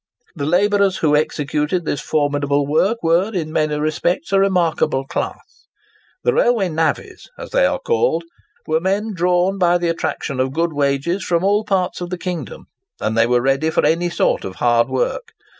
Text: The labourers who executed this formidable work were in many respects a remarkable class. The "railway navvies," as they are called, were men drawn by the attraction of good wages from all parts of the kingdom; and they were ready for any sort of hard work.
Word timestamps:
The 0.35 0.47
labourers 0.47 0.97
who 0.97 1.15
executed 1.15 1.85
this 1.85 2.01
formidable 2.01 2.65
work 2.65 3.03
were 3.03 3.29
in 3.31 3.51
many 3.51 3.75
respects 3.75 4.33
a 4.33 4.39
remarkable 4.39 5.05
class. 5.05 5.67
The 6.23 6.33
"railway 6.33 6.69
navvies," 6.69 7.29
as 7.37 7.51
they 7.51 7.67
are 7.67 7.77
called, 7.77 8.23
were 8.65 8.79
men 8.79 9.13
drawn 9.13 9.59
by 9.59 9.77
the 9.77 9.89
attraction 9.89 10.39
of 10.39 10.53
good 10.53 10.73
wages 10.73 11.23
from 11.23 11.43
all 11.43 11.63
parts 11.65 12.01
of 12.01 12.09
the 12.09 12.17
kingdom; 12.17 12.65
and 12.99 13.15
they 13.15 13.27
were 13.27 13.41
ready 13.43 13.69
for 13.69 13.85
any 13.85 14.09
sort 14.09 14.43
of 14.43 14.55
hard 14.55 14.89
work. 14.89 15.33